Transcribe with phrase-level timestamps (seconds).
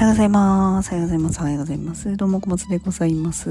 [0.00, 0.88] おはようございます。
[0.88, 1.40] おはようございます。
[1.40, 2.16] おはようございます。
[2.16, 3.50] どうも、小松でございます。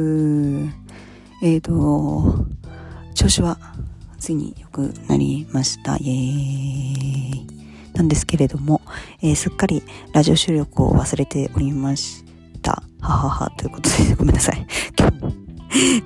[1.44, 2.44] えーと、
[3.14, 3.60] 調子は
[4.18, 5.98] ついに良くなりました。
[5.98, 6.16] イエー
[7.44, 7.48] イ。
[7.94, 8.82] なんですけれども、
[9.22, 12.24] えーすっかりラジオ収録を忘れておりまし
[12.64, 12.82] た。
[13.00, 14.66] ははは、ということで、 ごめんなさい。
[14.98, 15.32] 今日も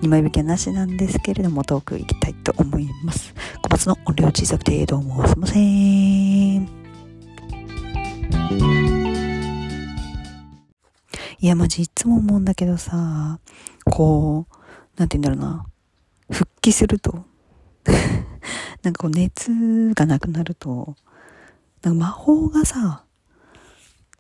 [0.02, 3.34] 2枚引きはなしなんですけれども、トークいきたいと思います。
[3.62, 6.23] 小松の音量小さくて、どうもすいません。
[11.44, 13.38] いや、マジいつも思うんだけどさ、
[13.84, 14.56] こう、
[14.96, 15.66] なんて言うんだろうな、
[16.32, 17.26] 復帰すると、
[18.82, 19.52] なんかこう熱
[19.94, 20.96] がなくなると、
[21.82, 23.04] なんか魔法がさ、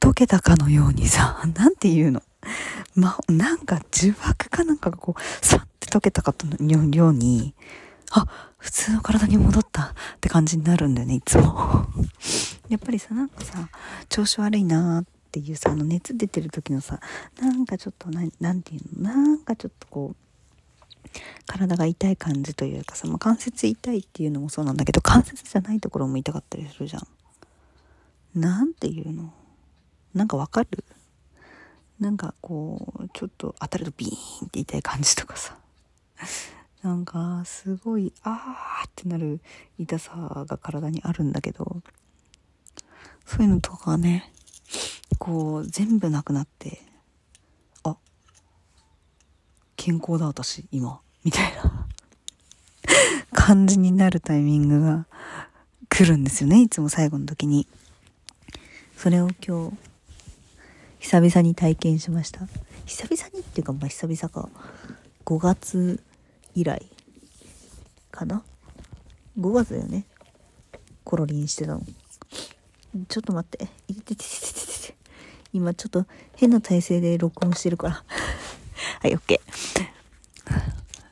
[0.01, 2.21] 解けたかのようにさ、 なんて言うの。
[2.93, 7.55] ま、なんか呪縛かなんかがこう、さって解けたかのように、
[8.11, 9.83] あ、普通の体に戻った。
[9.83, 11.87] って感じになるんだよね、いつも。
[12.67, 13.69] やっぱりさ、なんかさ、
[14.09, 16.99] 調子悪いなーっていうさ、あの熱出てる時のさ、
[17.41, 20.15] なんかちょっとな、なんていうの、なんかちょっとこう、
[21.47, 27.07] 体が痛い感じというかさ、まあ、関節痛いっていうのもそうなんだけど、関節じゃないところも痛かったりするじゃん。
[28.39, 29.33] なんていうの？
[30.13, 30.83] なんかわかる？
[31.99, 35.57] なんかこう、ちょっと当たるとビーンって痛い感じとかさ。
[36.83, 39.39] なんか、すごい、あーってなる
[39.79, 41.81] 痛さが体にあるんだけど、
[43.25, 44.33] そういうのとかね、
[45.23, 46.81] こう、全部なくなって、
[47.83, 47.95] あ、
[49.77, 51.87] 健康だ私、今、みたいな
[53.31, 55.07] 感じになるタイミングが
[55.87, 57.69] 来るんですよね、いつも最後の時に。
[58.97, 59.77] それを今日、
[60.99, 62.45] 久々に体験しました。
[62.85, 64.49] 久々にっていうか、まあ久々か。
[65.23, 66.03] 5月
[66.53, 66.85] 以来
[68.11, 68.43] かな
[69.39, 70.03] ?5 月だよね。
[71.05, 71.81] コロリンしてたの。
[73.07, 73.69] ちょっと待って。
[73.87, 74.62] いててててててて
[75.53, 78.03] 今ちょっと変な体勢で録音してるから。
[79.01, 79.53] はい、オッケー。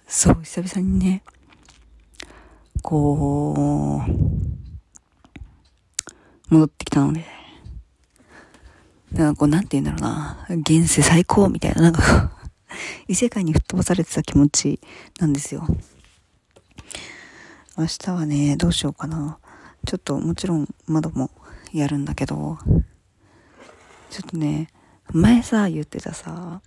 [0.07, 1.23] そう、久々にね、
[2.81, 4.11] こう、
[6.49, 7.23] 戻ってきたので、
[9.11, 12.31] なんかこう、なんて言うんだろうな、現世最高みたいな、なんか、
[13.07, 14.81] 異世界に吹っ飛ばされてた気持ち
[15.19, 15.67] なんですよ。
[17.77, 19.37] 明日はね、どうしようかな。
[19.85, 21.29] ちょっともちろん窓も
[21.73, 22.57] やるんだけど、
[24.11, 24.67] ちょっとね、
[25.13, 26.61] 前さ、言ってたさ、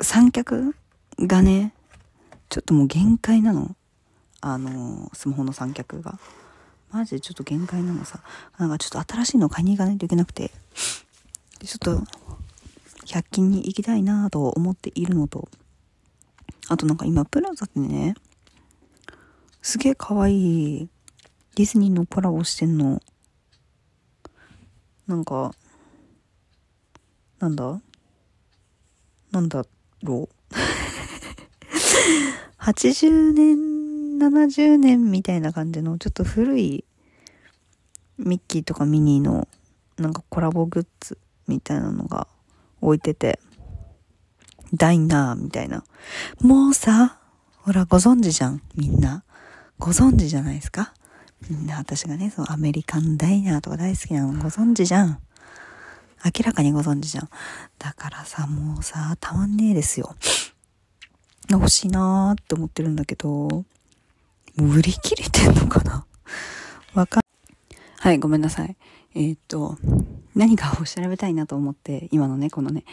[0.00, 0.76] 三脚
[1.18, 1.74] がね、
[2.48, 3.74] ちょっともう限界なの。
[4.40, 6.20] あの、スマホの三脚が。
[6.92, 8.20] マジでちょっと限界なのさ。
[8.58, 10.52] なんかちょっと新しいの買いに行かないといけなくて。
[11.64, 12.00] ちょっと、
[13.04, 15.48] 100均に行きたいなぁと思っているのと、
[16.68, 18.14] あとなんか今、プラザでね、
[19.62, 20.88] すげえ可愛い
[21.56, 23.02] ディズニーのコラボしてんの。
[25.08, 25.52] なんか、
[27.40, 27.80] なんだ？
[29.30, 29.64] なんだ
[30.02, 30.54] ろう？
[32.58, 33.56] 80年、
[34.18, 36.84] 70年みたいな感じのちょっと古い
[38.18, 39.48] ミッキーとかミニーの
[39.96, 42.26] なんかコラボグッズみたいなのが
[42.80, 43.40] 置いてて、
[44.74, 45.84] ダイナーみたいな。
[46.40, 47.18] もうさ、
[47.56, 49.24] ほらご存知じゃん、みんな。
[49.78, 50.92] ご存知じゃないですか？
[51.48, 55.18] みんな私がね、そのアメリカンダイナーとか大好きなのご存知じゃん？
[56.24, 57.28] 明らかにご存知じゃん。
[57.78, 60.16] だからさ、もうさ、たまんねえですよ。
[61.50, 63.64] 欲しいなーって思ってるんだけど、
[64.56, 66.04] 売り切れてんのかな？
[66.94, 67.22] わかん、
[68.00, 68.76] はい、ごめんなさい。
[69.14, 69.78] えーっと、
[70.38, 72.84] 何かを調べたいなと思って、今のね、このね、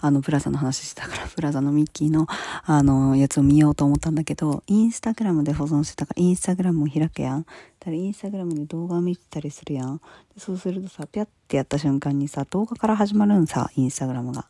[0.00, 2.28] あの、プラザの話してたから、プラザのミッキーの、
[2.64, 7.42] あの、やつを見ようと思ったんだけど、インスタグラムで保存してたから、インスタグラムを開くやん。
[7.42, 7.48] だ
[7.86, 10.00] からインスタグラムで動画を見てたりするやん。
[10.38, 14.46] そうするとさ、ピャってやった瞬間にさ、動画から始まるんさ、インスタグラムが。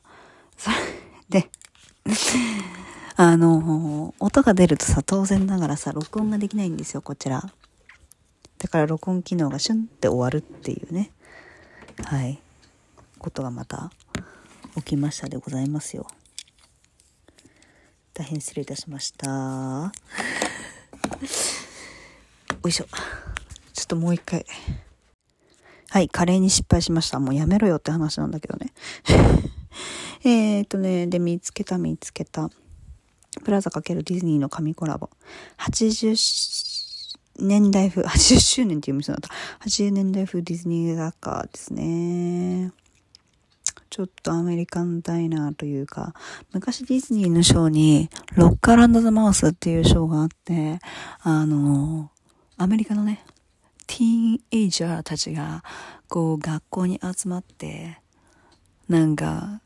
[0.59, 0.77] それ
[1.31, 1.49] で、
[3.17, 7.51] あの、音が出るとさ、当然ながらさ、録音ができないんですよ、こちら。
[8.59, 11.13] だから録音機能がシュンって終わるっていうね。
[12.05, 12.39] はい。
[13.19, 13.91] ことがまた
[14.77, 16.07] 起きましたでございますよ。
[18.15, 19.93] 大変失礼いたしました。
[22.63, 22.87] おいしょ。
[23.73, 24.45] ちょっともう一回。
[25.91, 27.21] はい、カレーに失敗しました。
[27.21, 28.73] もうやめろよって話なんだけどね。
[30.25, 32.51] えっとね、で、見つけた見つけた。
[33.45, 35.11] プラザ×ディズニーの神コラボ。
[35.59, 36.15] 80
[37.39, 39.29] 年代風、80周年っていう店だった。
[39.67, 42.73] 80年代風ディズニー雑貨ですね。
[43.91, 46.15] ちょっとアメリカンダイナーというか、
[46.53, 50.79] 昔ディズニーのショーに、ロッカーランドザ・マウスっていうショーがあって、
[51.21, 52.11] あの、
[52.57, 53.25] アメリカのね、
[53.87, 55.63] ティーンエイジャーたちが、
[56.09, 57.99] こう、学校に集まって、
[58.89, 59.61] なんか、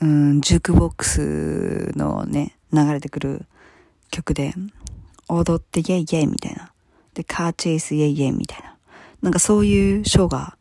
[0.00, 3.46] うん、ジュークボックスのね、流れてくる
[4.10, 4.54] 曲で、
[5.28, 6.72] 踊ってイェイイェイみたいな。
[7.14, 8.76] で、カーチェイスイェイイェイみたいな。
[9.22, 10.56] なんかそういうショーが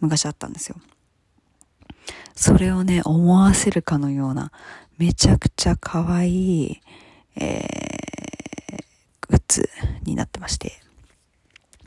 [0.00, 0.76] 昔あったんですよ。
[2.34, 4.52] それをね、思わせるかのような、
[4.98, 6.30] めちゃくちゃ可愛
[6.62, 6.80] い、
[7.36, 8.84] えー、
[9.28, 9.68] グッズ
[10.04, 10.80] になってまして。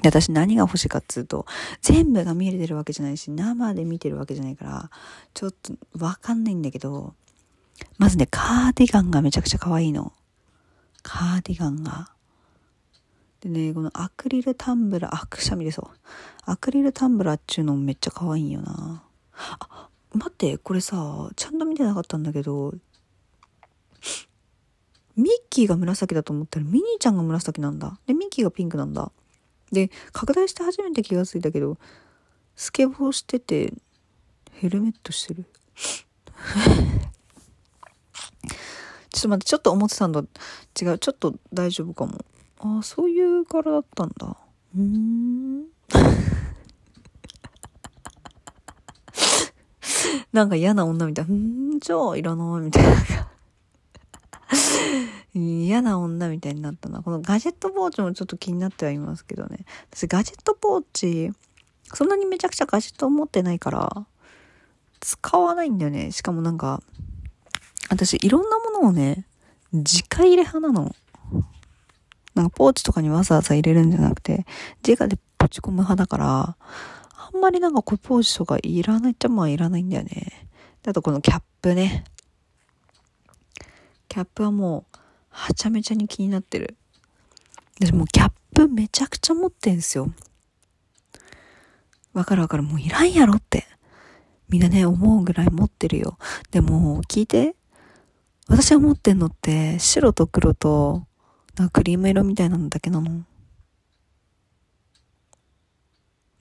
[0.01, 1.45] で、私何が欲しいかっつうと、
[1.81, 4.91] 全部が見れてるわけじゃないし、生で見てるわけじゃないから、
[5.33, 7.15] ちょっとわかんないんだけど、
[7.97, 10.13] まずね、カーディガンがめちゃくちゃ可愛いの。
[11.01, 12.14] カーディガンが。
[13.45, 15.89] でね、このアクリルタンブラー、あ、くしゃみでそう。
[16.45, 19.03] アクリルタンブラーっちゅうのもめっちゃ可愛いんよな。
[19.59, 22.73] あ、待って、これさ、ちゃんと見てなかったんだけど、
[25.15, 27.99] ミッキーが紫だと思ったらミニーちゃんが紫なんだ。
[28.07, 29.11] で、ミッキーがピンクなんだ。
[29.71, 31.77] で、拡大して初めて気がついたけど、
[32.55, 33.75] スケボーしてて、
[34.53, 35.45] ヘルメットしてる。
[39.13, 40.21] ちょっと待って、ちょっと思ってたんだ。
[40.81, 42.25] 違う、ちょっと大丈夫かも。
[42.59, 44.37] あ、そういう柄だったんだ。
[44.75, 45.65] うーん。
[50.31, 51.25] なんか嫌な女みたい。
[51.31, 52.91] んじゃあいらないみたいな。
[55.33, 57.01] 嫌な女みたいになったな。
[57.01, 59.65] このガジェットポーチもちょっと気になってはいますけどね。
[59.91, 61.31] 私ガジェットポーチ、
[61.93, 64.05] そんなにめちゃくちゃガジェット持ってないから、
[65.01, 66.11] 使わないんだよね。
[66.11, 66.81] しかもなんか、
[67.89, 69.25] 私いろんなものをね、
[69.73, 70.95] 直入れ派なの。
[72.35, 74.45] なんかポーチとかにわざわざ入れるんじゃなくて、
[74.85, 80.47] 直でぶち込む派だから、あんまりなんかこうポーチとかいらないっちゃまあいらないんだよね。
[80.85, 82.03] あとこのキャップね。
[84.07, 84.97] キャップはもう、
[85.29, 86.77] はちゃめちゃに気になってる。
[87.79, 90.13] 私もうキャップめちゃくちゃ持ってんすよ。
[92.13, 92.63] わかるわかる。
[92.63, 93.67] もういらんやろって。
[94.47, 96.17] みんなね、思うぐらい持ってるよ。
[96.51, 97.55] でも、聞いて。
[98.47, 101.07] 私が持ってんのって、白と黒と、
[101.57, 103.23] なんかクリーム色みたいなのだけなの？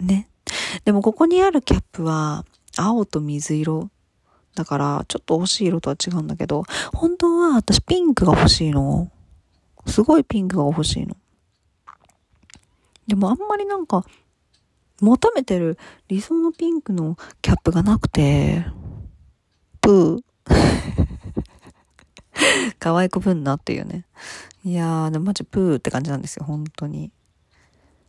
[0.01, 0.29] ね。
[0.85, 2.45] でもここにあるキャップは、
[2.77, 3.91] 青と水色。
[4.55, 9.11] だから、ちょっと欲しい色とは違うんだけど、本当は私ピンクが欲しいの。
[9.87, 11.17] すごいピンクが欲しいの。
[13.07, 14.05] でもあんまりなんか、
[15.01, 15.79] 求めてる
[16.09, 18.65] 理想のピンクのキャップがなくて、
[19.81, 20.23] プー。
[22.79, 24.05] 可愛くぶんなっていうね。
[24.65, 27.11] いやー、でもマジプーって感じなんですよ、本当に。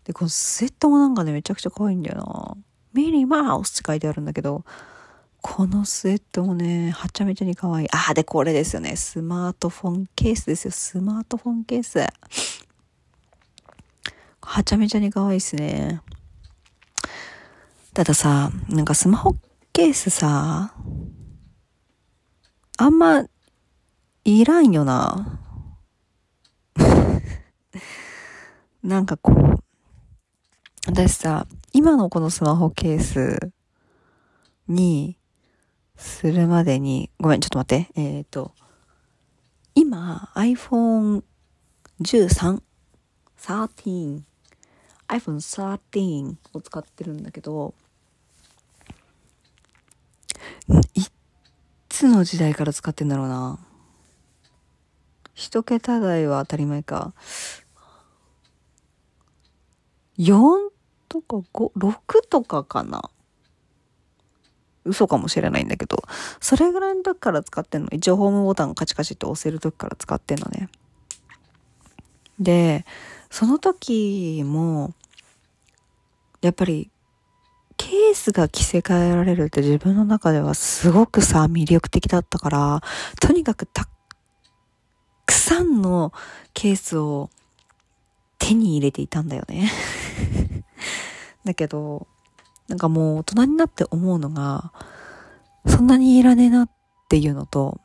[0.05, 2.57] で、このスウェットもなんかね、めちゃくちゃ可愛いんだよな。
[2.93, 4.63] ミニマウスって書いてあるんだけど、
[5.41, 7.87] このスウェットもね、はちゃめちゃに可愛い。
[7.91, 8.95] あー、で、これですよね。
[8.95, 10.71] スマートフォンケースですよ。
[10.71, 11.99] スマートフォンケース。
[14.41, 16.01] はちゃめちゃに可愛いっすね。
[17.93, 19.35] たださ、なんかスマホ
[19.73, 20.73] ケースさ、
[22.77, 23.25] あんま、
[24.27, 25.39] いらんよな。
[28.81, 29.63] なんかこう、
[30.87, 33.51] 私さ、今のこのスマホケース
[34.67, 35.15] に
[35.95, 37.91] するまでに、ごめん、ちょっと待って。
[37.93, 38.55] えっ、ー、と、
[39.75, 41.23] 今 iPhone
[42.01, 42.63] 13、
[43.37, 44.23] 13、
[45.07, 47.75] iPhone 13を使ってるんだけど、
[50.95, 51.03] い
[51.89, 53.59] つの時代から使ってんだろうな。
[55.35, 57.13] 一桁台は当たり前か。
[60.17, 60.69] 4
[61.09, 63.09] とか5、6とかかな。
[64.85, 66.03] 嘘かもしれないんだけど、
[66.39, 67.89] それぐらいの時から使ってんの。
[67.91, 70.69] 一応ホームボタンカチカチって押せる時から使ってんのね。
[72.39, 72.85] で、
[73.29, 74.93] その時も、
[76.41, 76.91] やっぱり、
[77.77, 82.81] ケースが着せ替えられるって自分の中ではすごくさ、魅力的だったから、
[83.19, 83.89] とにかくたく
[85.45, 86.11] さんの
[86.53, 87.29] ケースを
[88.39, 89.71] 手に入れていたんだよね
[91.45, 92.07] だけど、
[92.67, 94.73] なんかもう大人になって思うのが、
[95.67, 96.69] そんなにいらねえなっ
[97.09, 97.79] ていうのと、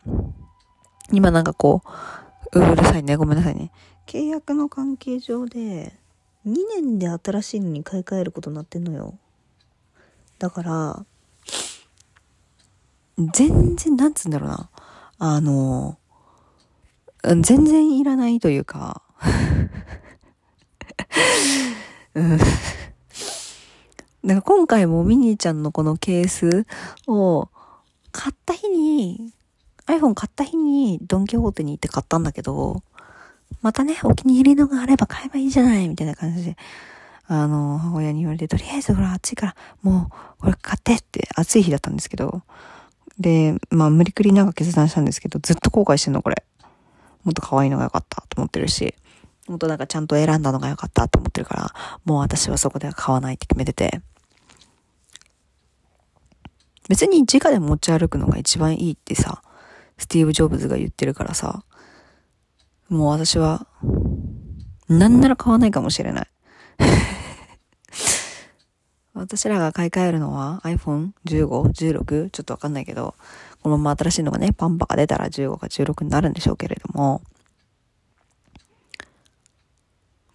[1.12, 1.82] 今なんかこ
[2.52, 3.70] う、うるさいね、ごめんなさいね。
[4.06, 5.94] 契約の関係上で、
[6.46, 9.18] 2年で新しいのに買い替えることになってんのよ。
[10.38, 11.04] だから、
[13.34, 14.70] 全然、なんつうんだろうな。
[15.18, 15.98] あの、
[17.22, 19.02] 全然いらないというか、
[22.14, 22.38] うん。
[24.24, 26.66] だか今回もミニーちゃんのこのケース
[27.06, 27.48] を
[28.12, 29.32] 買った日に、
[29.86, 32.82] iPhone 買った日にドンキホーテに行って買ったんだけど、
[33.62, 36.56] またね、お気に入りのがあれば買えばいいじゃないみたいな感じで、
[37.26, 42.42] あの、母親に言われて、とりあえずほら暑いから、もう、これ買ってって、暑い日だったんですけど、
[43.18, 46.42] で、まあ無理くりなんか決断したんですけど、ずっと後悔してんの、これ。
[47.24, 48.94] もっと可愛いのが良かったと思ってるし、
[49.48, 51.74] もっとなんかちゃんと選んだのが良かったと思ってるから、
[52.04, 54.00] もう私はそこでは買わないって決めてて。
[56.88, 59.42] 別に直で持ち歩くのが一番いいってさ、
[59.96, 61.62] スティーブ・ジョブズが言ってるからさ、
[62.88, 63.66] もう私は、
[64.88, 66.26] なんなら買わないかもしれない。
[69.14, 72.30] 私らが買い替えるのは iPhone 15、16?
[72.30, 73.14] ちょっとわかんないけど、
[73.62, 77.22] このまま新しいのがね、パンパが出たら15か16になるんでしょうけれども、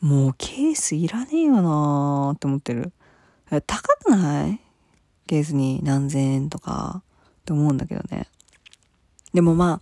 [0.01, 2.91] もうケースいらねえよなーって思ってる。
[3.65, 4.59] 高くない？
[5.27, 8.27] ケースに何千円とかって思うんだけどね。
[9.33, 9.81] でもま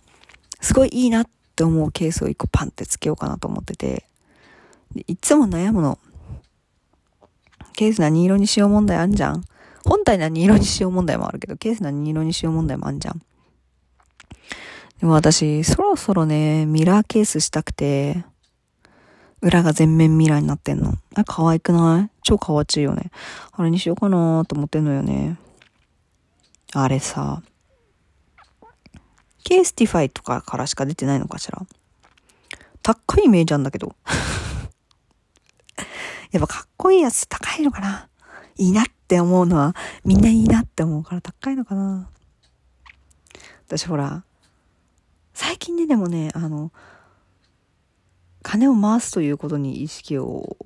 [0.60, 4.04] すごいいいなって思うケースを一個パンってつけようかなと思ってて、
[5.06, 5.98] いつも悩むの。
[7.74, 9.44] ケース何色にしよう問題あんじゃん。
[9.84, 13.20] 本体何色にしよう問題もあるけど、ケース何色にしよう問題もあんじゃん。
[15.04, 18.24] でも私、そろそろね、ミラーケースしたくて、
[19.42, 20.94] 裏が全面ミラーになってんの。
[21.14, 22.10] あ、可愛くない？
[22.22, 23.10] 超可愛いよね。
[23.52, 25.36] あれにしようかなと思ってんのよね。
[26.72, 27.42] あれさ、
[29.44, 31.60] CASETiFY とかからしか出てないのかしら？
[32.80, 33.94] 高いイメージあんだけど。
[36.32, 38.08] やっぱかっこいいやつ高いのかな？
[38.56, 42.08] いいなって思うのは、みんないいなって思うから高いのかな
[43.66, 44.24] 私ほら、
[45.46, 46.72] 最近ね、でもね、あの、
[48.42, 50.56] 金を回すということに意識を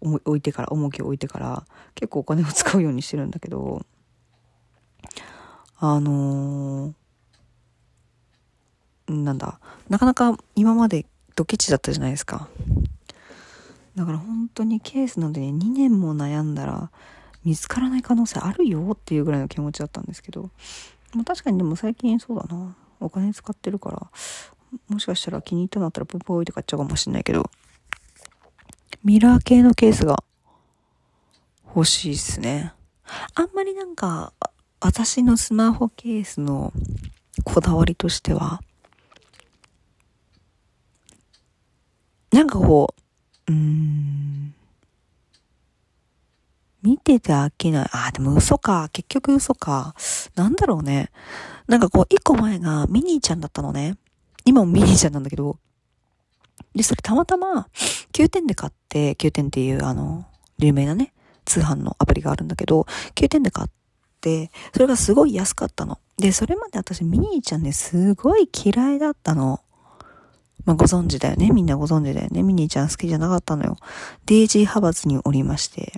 [0.00, 1.64] 置いてから、重きを置いてから、
[1.94, 3.86] 結構お金を使うようにしてるんだけど、
[5.78, 12.48] あのー、なんだ、なかなか今までドケチだったじゃないですか。
[13.94, 16.90] だから本当にケースなんでね、2年も悩んだら
[17.44, 20.50] 見つからない可能性あるよっていうぐらいの気持ちだったんですけど、
[21.14, 22.74] まあ、確かにでも最近そうだな。
[23.04, 24.10] お金使ってるから、
[24.88, 27.50] もしかしたら気に入ったのあったらポイポイって買っちゃうかもしんないけど、
[29.04, 30.22] ミラー系のケースが
[31.66, 32.72] 欲しいっすね。
[33.34, 34.32] あんまりなんか、
[34.80, 36.72] 私のスマホケースの
[37.44, 38.60] こだわりとしては、
[42.32, 42.94] なんかこ
[43.48, 44.54] う、うーん。
[46.84, 47.88] 見てて飽きない。
[47.92, 48.90] あ、でも嘘か。
[48.92, 49.94] 結局嘘か。
[50.34, 51.10] なんだろうね。
[51.66, 53.96] なんかこう、一個前がミニーちゃんだったのね。
[54.44, 55.58] 今もミニーちゃんなんだけど。
[56.74, 57.68] で、それたまたま、
[58.12, 60.26] 9点で買って、9点っていうあの、
[60.58, 61.14] 有名なね、
[61.46, 63.68] 通販のアプリがあるんだけど、9点で買っ
[64.20, 65.98] て、それがすごい安かったの。
[66.18, 69.60] で、それまで私ミニーちゃんね、すごい嫌いだったの。
[70.64, 71.50] まあ、ご存知だよね。
[71.50, 72.42] みんなご存知だよね。
[72.42, 73.76] ミニーちゃん好きじゃなかったのよ。
[74.26, 75.92] デイジー派閥におりまして、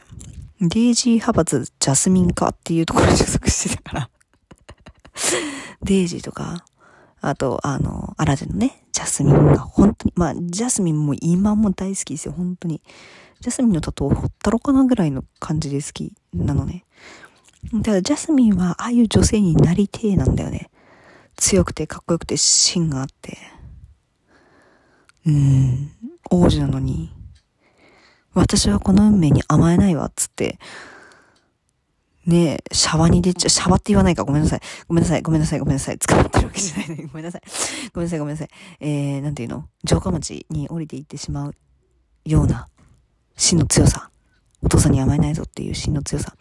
[0.60, 4.10] デイジー派閥ジャスミンかっていうところに所属してたから
[5.82, 6.64] デイジーとか、
[7.20, 12.82] あと、あの、アラジェのね、ジャスミンが本当に、まあ、ジャスミンも今も大好きですよ、本当に。
[13.40, 16.84] ジャスミンのタトゥーほったろかなぐらいの感じで好きなのね。
[17.82, 20.70] ただ、ジャスミンはああいう女性になりてえなんだよね。
[21.36, 23.36] 強くてかっこよくて芯があって。
[25.26, 25.90] うん、
[26.30, 27.12] 王子なのに、
[28.40, 30.58] 私はこの運命に甘えないわ、つって、
[32.26, 34.60] ねえ、シャワに出ちゃ、シャワって言わないか、ごめんなさい。
[34.88, 35.98] ごめんなさい、ごめんなさい、ごめんなさい。
[35.98, 37.42] 捕まってるわけじゃないのに、 ごめんなさい。
[37.94, 38.48] ごめんなさい、ごめんなさい。
[38.80, 39.68] えー、なんていうの？
[39.86, 41.54] 城下町に降りていってしまう
[42.24, 42.68] ような
[43.36, 44.10] 芯の強さ。
[44.62, 46.34] お父さんに甘えないぞっていう芯の強さ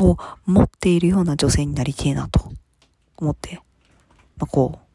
[0.00, 2.52] を持っているような女性になりてえなと
[3.16, 3.54] 思って、
[4.36, 4.90] まあ、こう、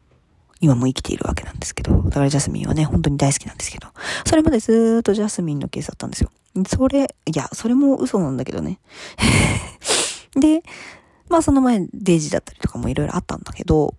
[0.62, 3.88] 今も生きているわけなんですけど、だからジャスミンはね、本当に大好きなんですけど、
[4.26, 6.30] それまでずーっとジャスミンのケースだったんですよ。
[6.68, 8.80] それ、いや、それも嘘なんだけどね。
[10.40, 10.64] で、
[11.30, 13.96] まあその前デイジだったりとかもいろいろあったんだけど、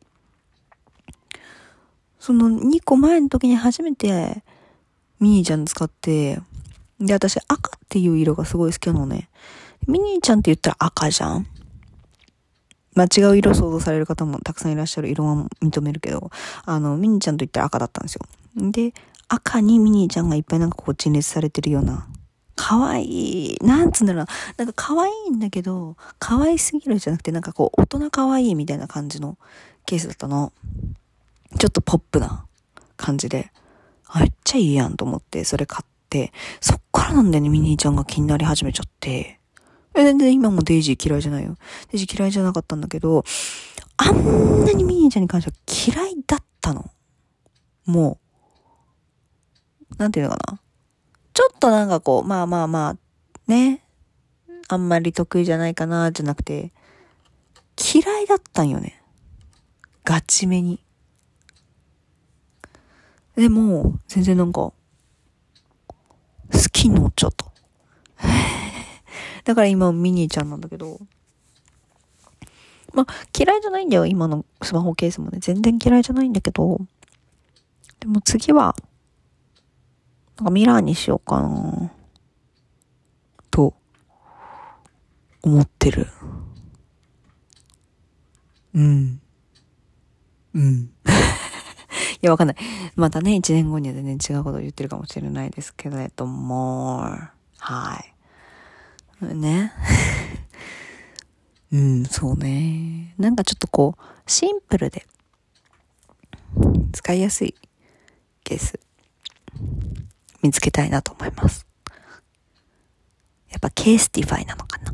[2.19, 4.43] その2個前の時に初めて
[5.21, 6.41] ミニーちゃん使って、
[6.99, 9.29] で、私赤っていう色がすごい好きなのね。
[9.87, 11.47] ミニーちゃんって言ったら赤じゃん
[12.97, 16.31] まあ、違う色想像される方もたくさんいらっしゃる色は認めるけど、
[16.65, 18.23] あの、ミニーちゃんと言ったら赤だったんですよ。
[18.57, 18.95] で、
[19.29, 22.09] 赤にミニーちゃんがいっぱいなんかこう陳列されてるような、
[22.57, 23.05] 可愛
[23.55, 29.39] い、なんつうんだろうな、なんか可愛いんだけど、可愛すぎるじゃなくてなんかこう、大人可愛いみたいな感じの
[29.85, 30.53] ケースだったの。
[31.59, 32.47] ちょっとポップな
[32.97, 33.53] 感じで、
[34.19, 39.39] めっちゃいいやんと思って、それ買って、そっからなんだよね、ミニーちゃんが気になり始めちゃって。
[39.95, 41.57] え、全然今もデイジー嫌いじゃないよ。
[41.93, 43.25] デイジー嫌いじゃなかったんだけど、
[43.99, 46.91] あんなにミニーちゃんに関しては嫌いだったの。
[47.85, 48.19] も
[49.93, 50.61] う、なんていうのかな。
[51.37, 52.97] ちょっとなんかこう、まあまあまあ、
[53.47, 53.83] ね。
[54.69, 56.73] あんまり得意じゃないかな、じゃなくて、
[57.95, 59.03] 嫌いだったんよね。
[60.03, 60.81] ガチめに。
[63.37, 64.75] でも、全然なんか、好
[66.73, 67.45] きになっちゃった。
[69.45, 70.99] だから今ミニーちゃんなんだけど、
[72.95, 75.39] まあ、嫌いじゃないんだよ、今のスマホケースもね。
[75.43, 76.81] 全然嫌いじゃないんだけど、
[78.01, 78.75] でも次は、
[80.39, 81.93] なんかミラーにしようかな、
[83.51, 83.75] と、
[85.43, 86.07] 思ってる。
[88.75, 89.21] うん。
[90.55, 90.91] うん。
[91.07, 92.57] いや、わかんない。
[92.95, 96.99] またね、一年後には全然違うことを言ってるかもしれないですけれども、
[97.59, 98.05] は
[99.23, 99.35] い。
[99.35, 99.73] ね。
[101.73, 103.15] うん、そうね。
[103.19, 105.07] なんかちょっとこう、シンプルで、
[106.93, 107.55] 使いやすい
[108.45, 108.79] ケース、
[110.43, 111.67] 見つけたいなと思います。
[113.51, 114.93] やっぱ CASETiFY なのかな。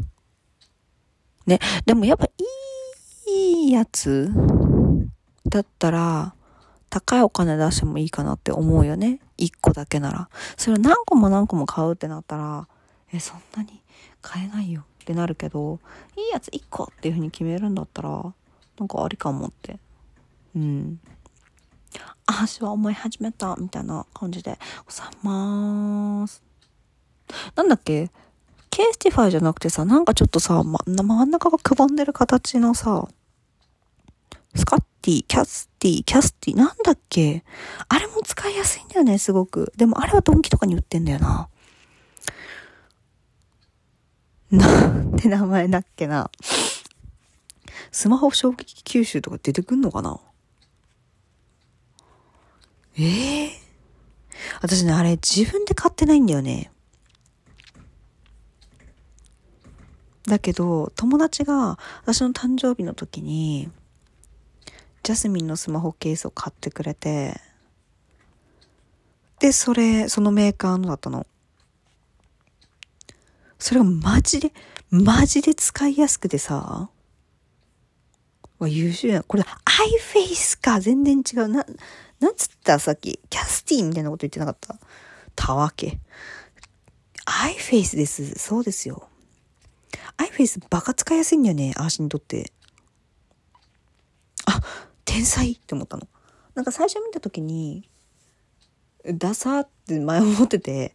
[1.47, 2.27] ね、でもやっぱ
[3.27, 4.31] いいやつ
[5.49, 6.35] だったら、
[6.91, 9.21] 高いお金出してもいいかなって思うよね。
[9.39, 10.29] 一個だけなら。
[10.57, 12.69] それを何個も何個も買うってなったら、
[13.13, 13.83] え、そんなに
[14.21, 14.85] 買えないよ。
[15.03, 15.81] ってなるけど、
[16.17, 18.11] いいやつ1個っていう風に決めるんだったら、
[18.79, 19.79] なんかありかもって。
[20.55, 21.01] うん。
[22.27, 24.59] あたしは思い始めた、みたいな感じで、
[24.89, 26.43] さまーす。
[27.55, 28.11] なんだっけ？
[28.71, 33.07] CASETiFY じゃなくてさ、なんかちょっとさ、ま、真ん中がくぼんでる形のさ、
[34.55, 37.45] スカッティ、キャスティ、キャスティ、なんだっけ？
[37.89, 39.73] あれも使いやすいんだよね、すごく。
[39.77, 41.49] でもあれはドンキとかに売ってんだよな。
[44.51, 46.31] なんて名前だっけな。
[47.91, 50.19] スマホ衝撃吸収とか出てくんのかな？
[52.99, 53.51] ええー、
[54.61, 56.71] 私ね、あれ自分で買ってないんだよね。
[60.25, 63.71] だけど、友達が私の誕生日の時に、
[65.03, 67.41] ジャスミンのスマホケースを買ってくれて、
[69.41, 71.27] で、それ、そのメーカーのだったの。
[73.59, 74.53] それがマジで、
[74.91, 76.89] マジで使いやすくてさ、
[78.65, 79.23] わ、優秀や。
[79.23, 80.81] これ、 iFace か。
[80.81, 81.49] 全然違う。
[81.49, 81.65] な、
[82.21, 82.79] なんつった？
[82.79, 83.21] さっき。
[83.29, 84.79] キャスティみたいなこと言ってなかった？
[85.35, 85.99] たわけ。
[87.25, 88.35] iFace です。
[88.39, 89.09] そうですよ。
[90.17, 91.73] アイフェイスバカ使いやすいんだよね。
[91.77, 92.53] アーシにとって。
[94.47, 94.61] あ、
[95.05, 96.07] 天才って思ったの。
[96.55, 97.89] なんか最初見た時に、
[99.05, 100.95] ダサって前思ってて、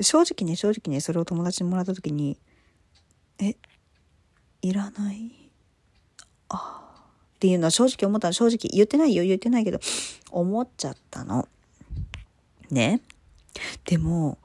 [0.00, 2.38] 正直ね、正直ね、それを友達にもらった時に、
[3.38, 3.56] え、
[4.62, 5.50] いらない？
[6.48, 6.85] ああ。
[7.36, 8.32] っていうのは正直思ったの。
[8.32, 9.78] 正直言ってないよ、言ってないけど、
[10.30, 11.46] 思っちゃったの。
[12.70, 13.02] ね。
[13.84, 14.38] でも、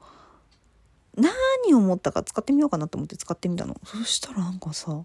[1.16, 3.80] 何を思ったか使ってみようかなと思って使ってみたの。
[3.84, 5.04] そしたらなんかさ、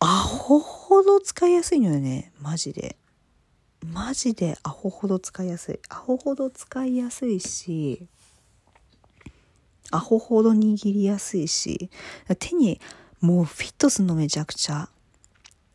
[0.00, 2.32] アホほど使いやすいのよね。
[2.40, 2.96] マジで。
[3.84, 5.80] マジでアホほど使いやすい。
[5.90, 8.06] アホほど使いやすいし、
[9.90, 11.90] アホほど握りやすいし、
[12.38, 12.80] 手に
[13.20, 14.88] もうフィットするのめちゃくちゃ。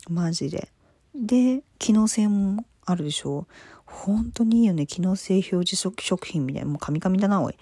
[0.10, 0.70] マジで。
[1.16, 3.48] で、機能性もあるでしょ？
[3.86, 4.86] 本当にいいよね。
[4.86, 6.70] 機能性表示食品みたいな。
[6.70, 7.56] もうカミカミだな、おい。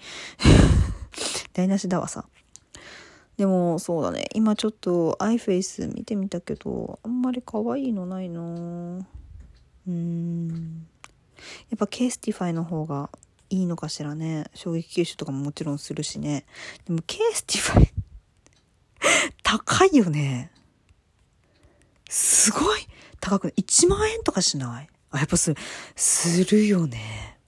[1.54, 2.26] 台無しだわさ。
[3.36, 4.28] でも、そうだね。
[4.34, 10.86] 今ちょっと iFace 見てみたけど、あんまり可愛いのないなうーん。
[11.70, 13.10] やっぱ CASETiFY の方が
[13.50, 14.50] いいのかしらね。
[14.54, 16.44] 衝撃吸収とかももちろんするしね。
[16.86, 17.88] でも、 CASETiFY
[19.42, 20.50] 高いよね。
[22.08, 22.80] すごい
[23.20, 24.88] 高く、1万円とかしない？
[25.10, 25.56] あ、やっぱする、
[25.94, 27.38] するよね。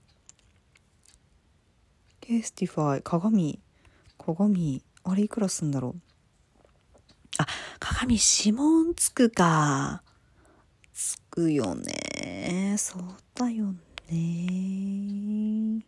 [2.19, 3.59] CASETiFY、鏡、
[4.17, 5.95] 鏡、あれいくらすんだろう？
[7.37, 7.47] あ、
[7.79, 10.03] 鏡指紋つくか。
[10.93, 12.75] つくよね。
[12.77, 13.73] そうだよ
[14.11, 15.85] ね。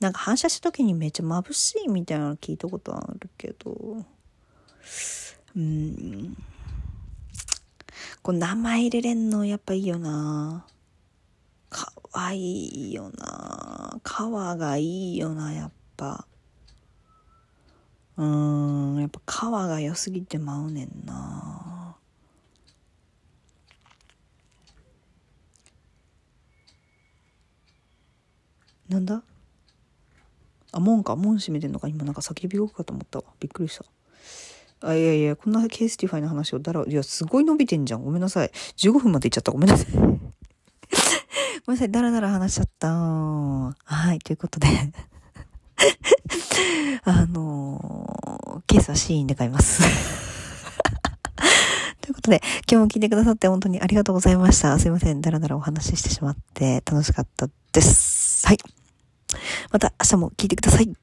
[0.00, 4.04] なんか反射した時にめっちゃ眩しいみたいなの聞いたことあるけど、
[5.56, 6.36] うん。
[8.28, 10.66] こう名前入れれんのやっぱいいよな。
[11.70, 13.98] かわいいよな。
[14.04, 16.26] 皮がいいよな、やっぱ。
[18.18, 21.96] うーん、やっぱ皮が良すぎてまうねんな。
[28.90, 29.22] なんだ？
[30.72, 31.16] あ、門か。
[31.16, 31.88] 門閉めてんのか。
[31.88, 33.24] 今なんか叫び声かと思ったわ。
[33.40, 33.86] びっくりした。
[34.80, 38.04] あ、いやいや、こんな CASETiFY の話をだら、いや、すごい伸びてんじゃん。
[38.04, 38.50] ごめんなさい。
[38.76, 39.50] 15分までいっちゃった。
[39.50, 39.86] ごめんなさい。
[39.96, 40.20] ごめん
[41.68, 41.90] なさい。
[41.90, 42.92] だらだら話しちゃった。
[42.92, 43.74] は
[44.14, 44.18] い。
[44.20, 44.68] ということで
[47.04, 49.82] あのー、ケースは SHEIN で買います
[52.00, 54.78] ということで、今日も聞いてくださって本当にありがとうございました。
[54.78, 55.20] すいません。
[55.20, 58.46] だらだらお話ししてしまって楽しかったです。
[58.46, 58.77] はい。
[59.70, 60.84] また明日も聞いてください。
[60.84, 60.94] 今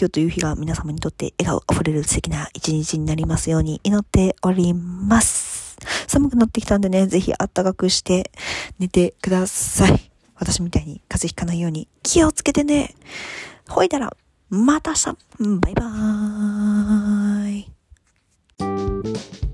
[0.00, 5.76] 日という日が皆様にとって笑顔あふれる素敵な一日になりますように祈っております。
[6.06, 8.30] 寒くなってきたんでね、ぜひあったかくして
[8.78, 10.10] 寝てください。
[10.34, 12.94] 私みたいに風邪ひかないように気をつけてね。
[13.68, 14.14] ほいだら、
[14.48, 15.06] また明日
[15.60, 17.50] バイバー
[19.46, 19.49] イ